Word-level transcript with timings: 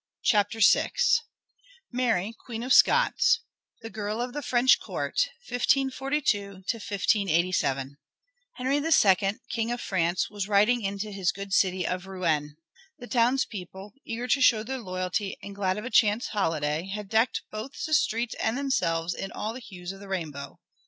VI 0.27 0.47
Mary 1.91 2.33
Queen 2.47 2.63
of 2.63 2.73
Scots 2.73 3.41
The 3.83 3.91
Girl 3.91 4.19
of 4.19 4.33
the 4.33 4.41
French 4.41 4.79
Court: 4.79 5.13
1542 5.47 6.63
1587 6.65 7.97
Henry 8.53 8.77
II, 8.77 9.39
King 9.51 9.71
of 9.71 9.79
France, 9.79 10.27
was 10.27 10.47
riding 10.47 10.81
into 10.81 11.11
his 11.11 11.31
good 11.31 11.53
city 11.53 11.85
of 11.85 12.07
Rouen. 12.07 12.57
The 12.97 13.05
townspeople, 13.05 13.93
eager 14.03 14.27
to 14.29 14.41
show 14.41 14.63
their 14.63 14.79
loyalty 14.79 15.37
and 15.43 15.53
glad 15.53 15.77
of 15.77 15.85
a 15.85 15.91
chance 15.91 16.29
holiday, 16.29 16.87
had 16.87 17.07
decked 17.07 17.43
both 17.51 17.83
the 17.85 17.93
streets 17.93 18.33
and 18.41 18.57
themselves 18.57 19.13
in 19.13 19.31
all 19.31 19.53
the 19.53 19.59
hues 19.59 19.91
of 19.91 19.99
the 19.99 20.07
rainbow. 20.07 20.59